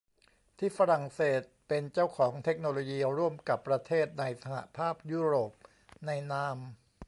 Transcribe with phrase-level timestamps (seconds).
[0.57, 5.51] ที่ฝรั่งเศสเป็นเจ้าของเทคโนโลยีร่วมกับประเทศในสหภาพยุโรป
[6.05, 6.57] ในนาม